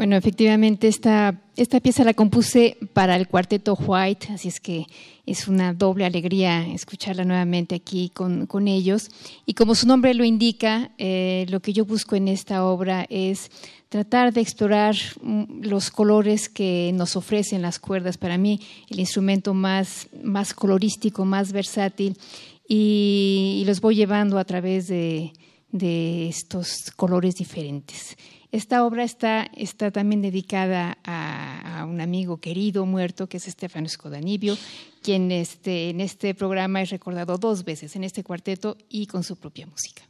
[0.01, 4.87] Bueno, efectivamente, esta, esta pieza la compuse para el cuarteto White, así es que
[5.27, 9.11] es una doble alegría escucharla nuevamente aquí con, con ellos.
[9.45, 13.51] Y como su nombre lo indica, eh, lo que yo busco en esta obra es
[13.91, 18.17] tratar de explorar mm, los colores que nos ofrecen las cuerdas.
[18.17, 22.17] Para mí, el instrumento más, más colorístico, más versátil,
[22.67, 25.35] y, y los voy llevando a través de,
[25.73, 28.17] de estos colores diferentes.
[28.53, 34.57] Esta obra está, está también dedicada a, un amigo querido muerto, que es Estefano Scodanibio,
[35.03, 39.37] quien este, en este programa es recordado dos veces, en este cuarteto y con su
[39.37, 40.03] propia música.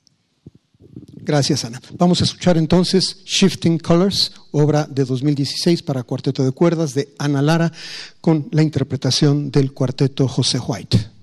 [1.22, 1.80] Gracias, Ana.
[1.96, 7.42] Vamos a escuchar entonces Shifting Colors, obra de 2016 para cuarteto de cuerdas de Ana
[7.42, 7.72] Lara,
[8.20, 11.19] con la interpretación del cuarteto José White.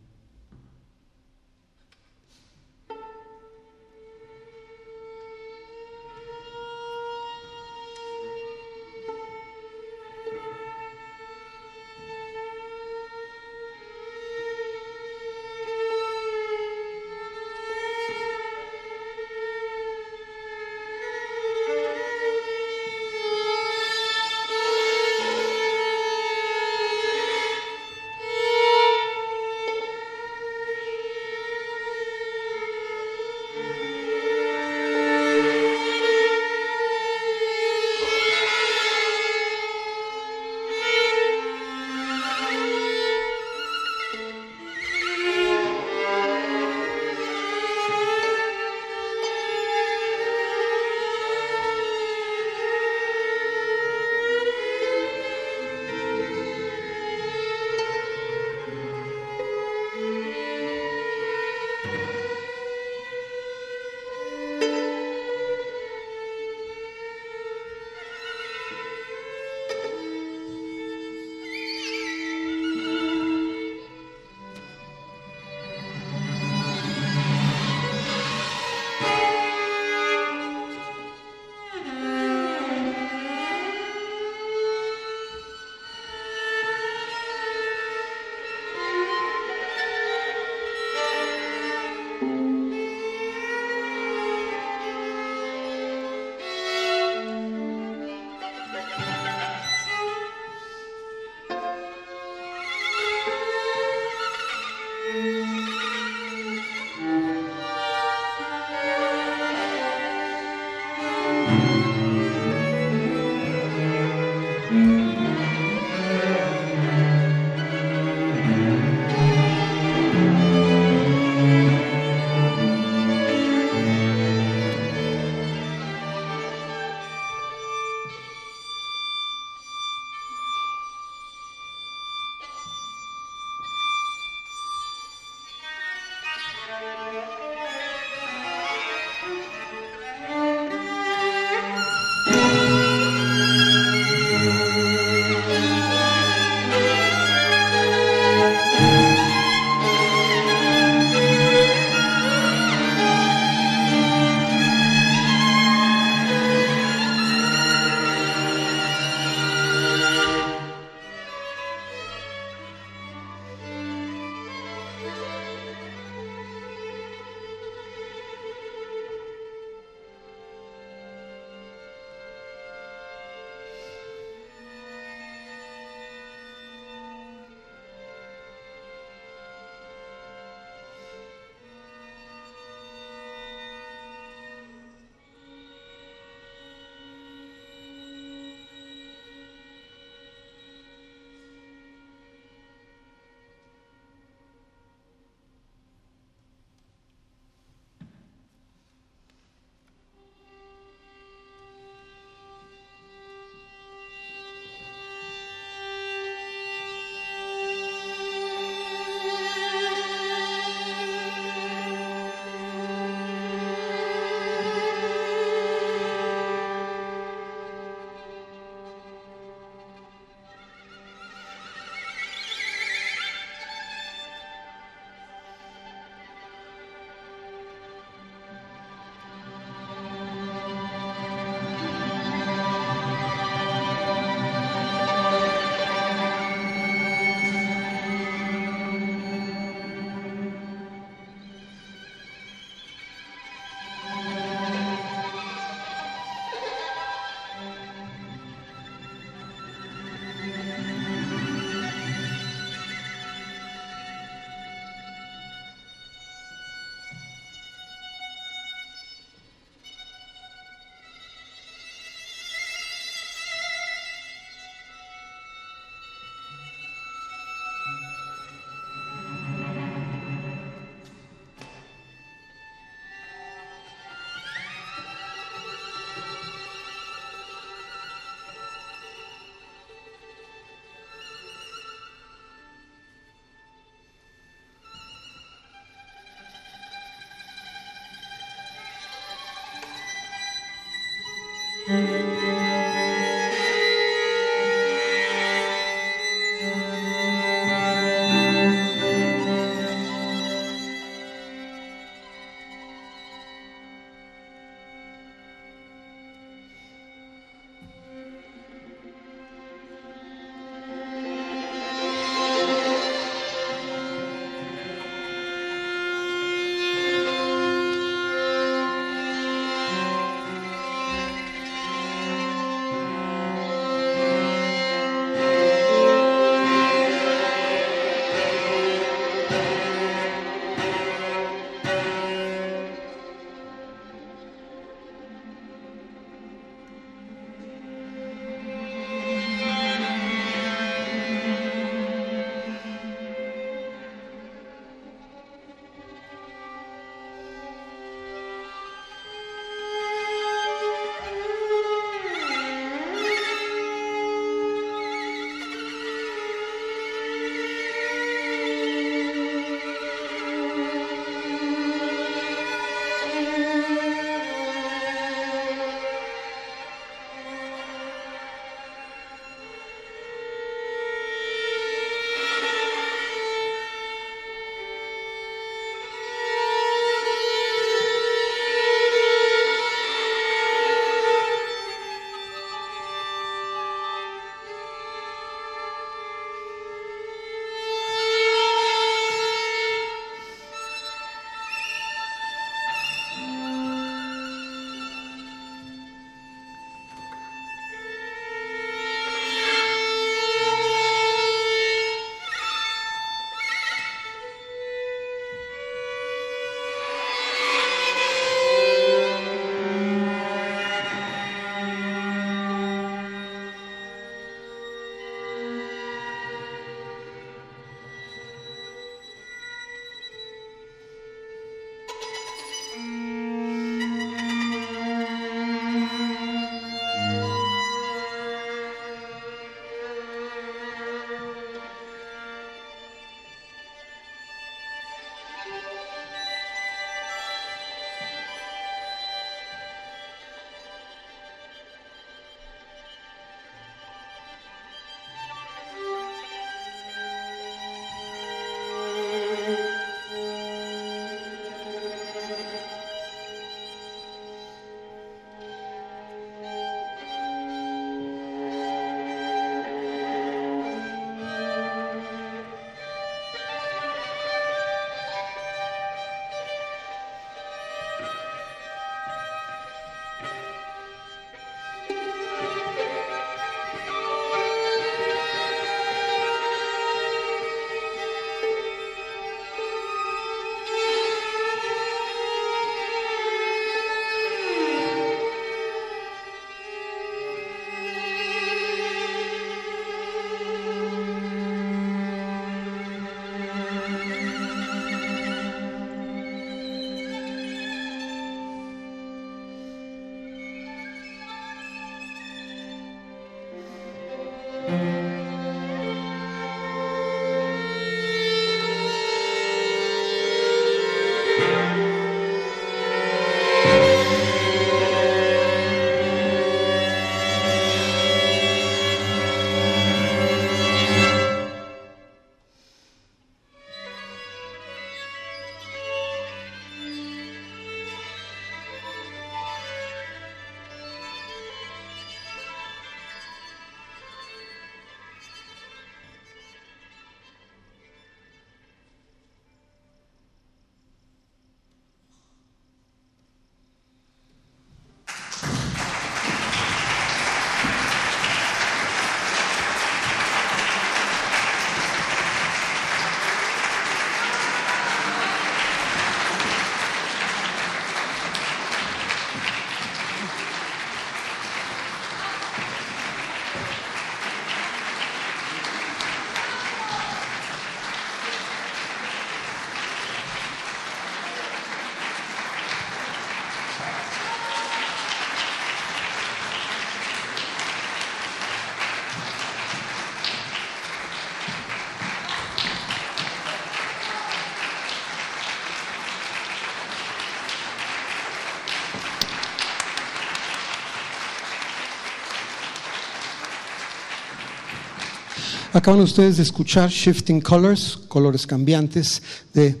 [595.98, 599.42] Acaban ustedes de escuchar Shifting Colors, colores cambiantes,
[599.74, 600.00] de,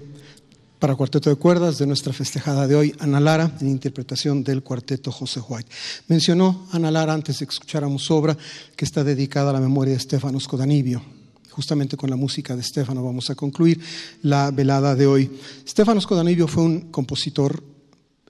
[0.78, 5.10] para cuarteto de cuerdas de nuestra festejada de hoy, Ana Lara, en interpretación del cuarteto
[5.10, 5.68] José White.
[6.06, 8.38] Mencionó Ana Lara antes de que escucháramos su obra,
[8.76, 11.02] que está dedicada a la memoria de Stefano Scodanibio.
[11.50, 13.80] Justamente con la música de Stefano vamos a concluir
[14.22, 15.28] la velada de hoy.
[15.66, 17.60] Stefano Scodanibio fue un compositor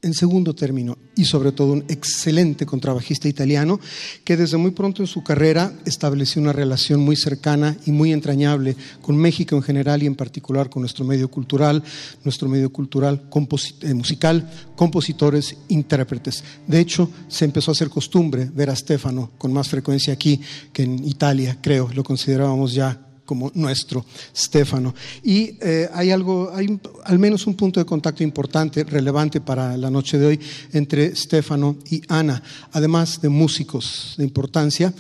[0.03, 3.81] en segundo término, y sobre todo un excelente contrabajista italiano
[4.25, 8.77] que desde muy pronto en su carrera estableció una relación muy cercana y muy entrañable
[9.03, 11.83] con México en general y en particular con nuestro medio cultural,
[12.25, 13.23] nuestro medio cultural
[13.81, 16.45] eh, musical, compositores, intérpretes.
[16.67, 20.41] De hecho, se empezó a hacer costumbre ver a Stefano con más frecuencia aquí
[20.73, 24.95] que en Italia, creo, lo considerábamos ya como nuestro Stefano.
[25.23, 29.91] Y eh, hay algo, hay al menos un punto de contacto importante, relevante para la
[29.91, 30.41] noche de hoy
[30.73, 32.43] entre Stefano y Ana.
[32.73, 34.95] Además de músicos de importancia,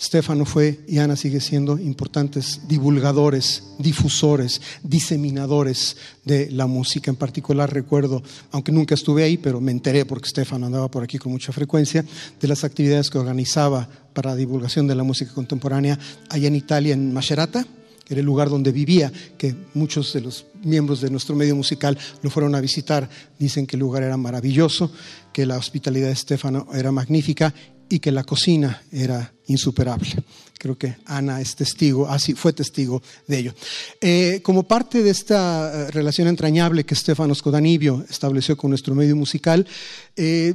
[0.00, 7.10] Stefano fue y Ana sigue siendo importantes divulgadores, difusores, diseminadores de la música.
[7.10, 11.18] En particular recuerdo, aunque nunca estuve ahí, pero me enteré porque Stefano andaba por aquí
[11.18, 12.02] con mucha frecuencia,
[12.40, 15.98] de las actividades que organizaba para divulgación de la música contemporánea
[16.30, 17.66] allá en Italia, en Macerata,
[18.04, 21.98] que era el lugar donde vivía, que muchos de los miembros de nuestro medio musical
[22.22, 23.08] lo fueron a visitar.
[23.38, 24.90] Dicen que el lugar era maravilloso,
[25.32, 27.54] que la hospitalidad de Stefano era magnífica
[27.90, 30.08] y que la cocina era insuperable.
[30.56, 33.54] Creo que Ana es testigo, así fue testigo de ello.
[34.00, 39.16] Eh, como parte de esta eh, relación entrañable que Stefano Scodanibio estableció con nuestro medio
[39.16, 39.66] musical,
[40.16, 40.54] eh,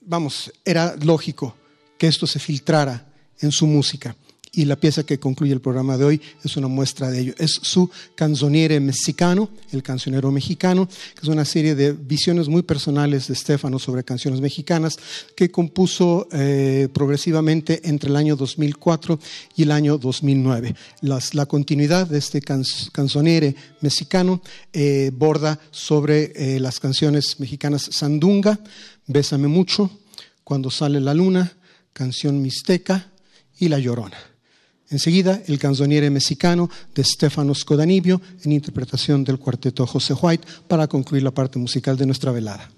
[0.00, 1.56] vamos, era lógico
[1.98, 3.04] que esto se filtrara
[3.40, 4.14] en su música
[4.56, 7.34] y la pieza que concluye el programa de hoy es una muestra de ello.
[7.38, 13.28] Es su Canzoniere Mexicano, el cancionero mexicano, que es una serie de visiones muy personales
[13.28, 14.98] de Stefano sobre canciones mexicanas
[15.36, 19.20] que compuso eh, progresivamente entre el año 2004
[19.56, 20.74] y el año 2009.
[21.02, 24.40] la continuidad de este Canzoniere Mexicano
[24.72, 28.58] eh, borda sobre eh, las canciones mexicanas Sandunga,
[29.06, 29.90] Bésame mucho,
[30.44, 31.52] Cuando sale la luna,
[31.92, 33.10] Canción Mixteca
[33.58, 34.35] y La Llorona.
[34.90, 41.22] Enseguida, el canzoniere mexicano de Stefano Scodanibio en interpretación del cuarteto José White para concluir
[41.22, 42.70] la parte musical de nuestra velada.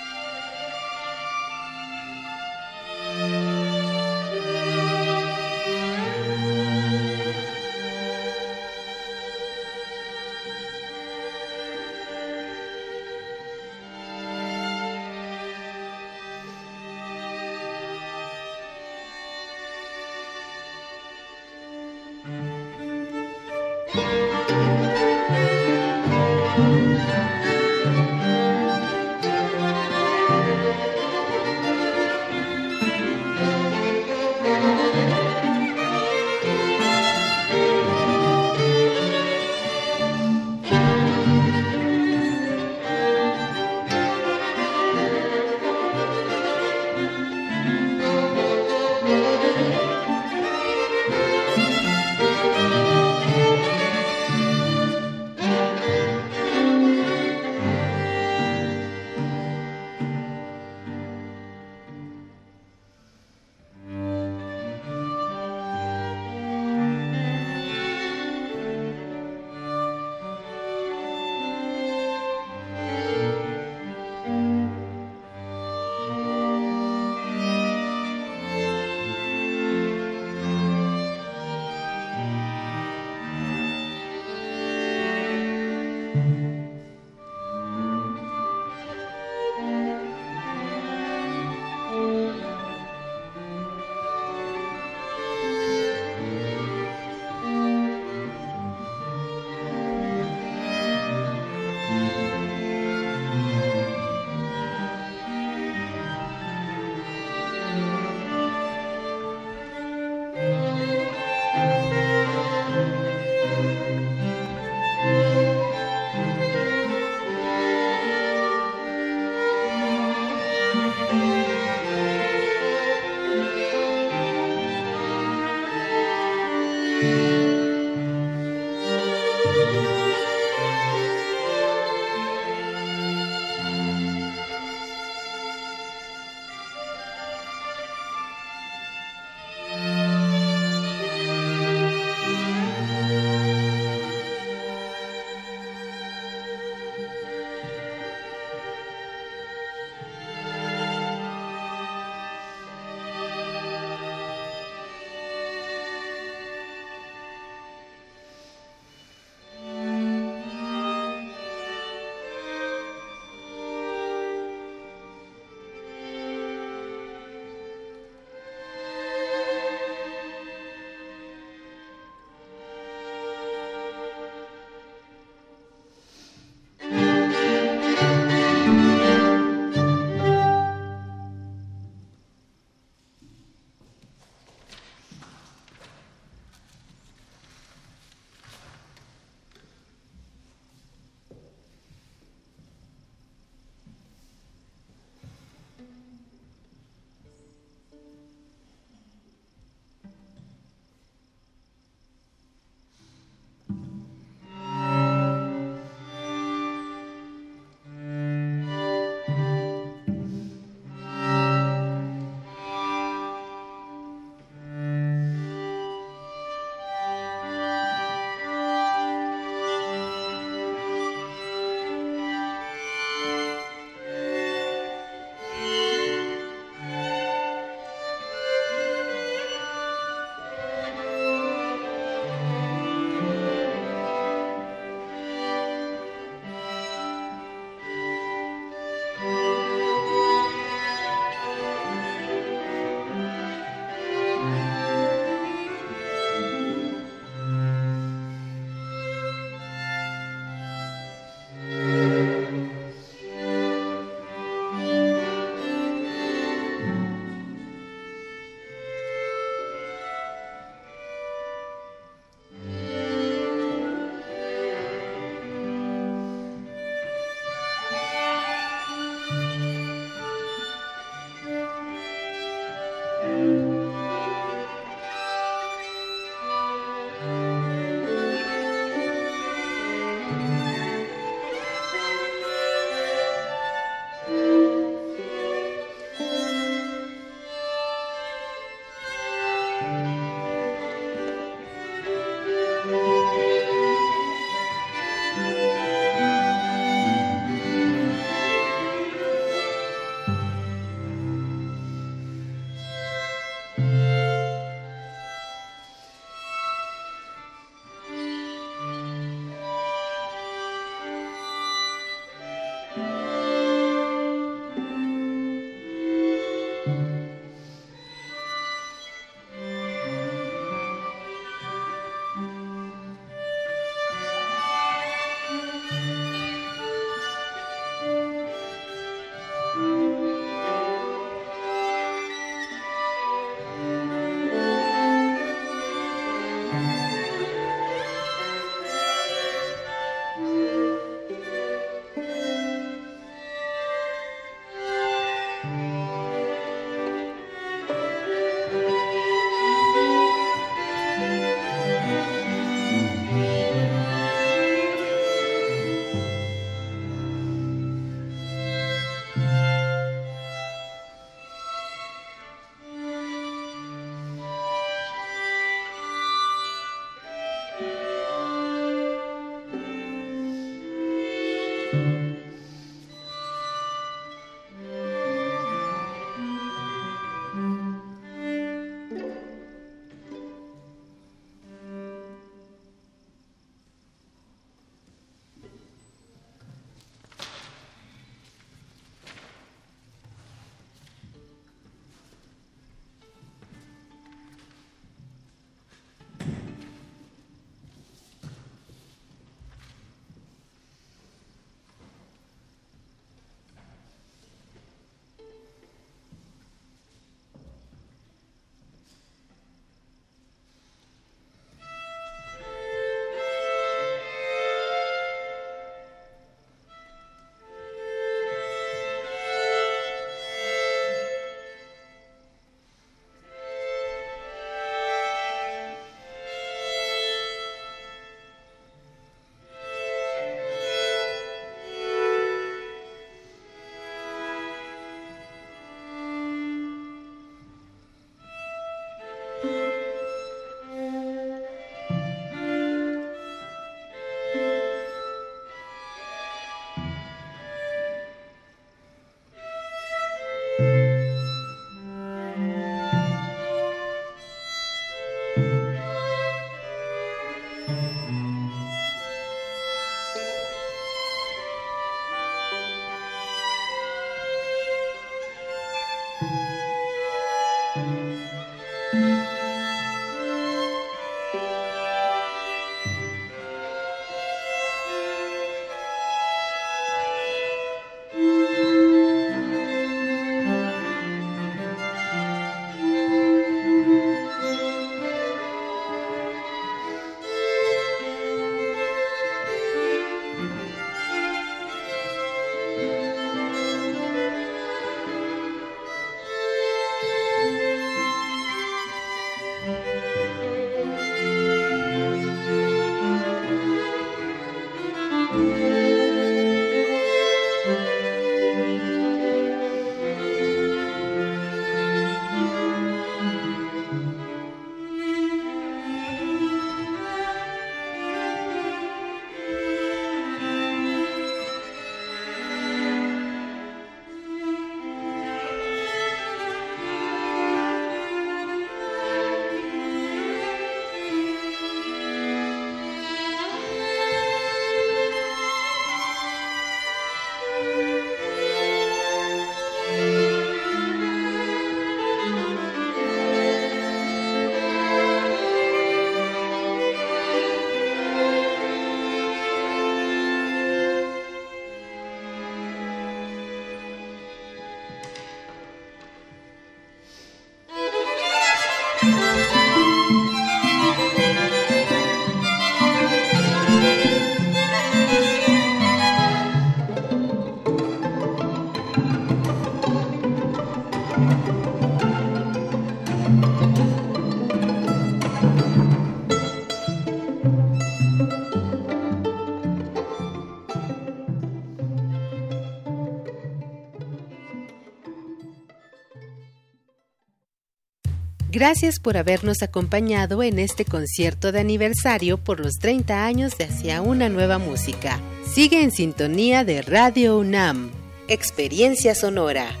[588.81, 594.23] Gracias por habernos acompañado en este concierto de aniversario por los 30 años de Hacia
[594.23, 595.39] una nueva música.
[595.71, 598.09] Sigue en sintonía de Radio UNAM.
[598.47, 600.00] Experiencia Sonora.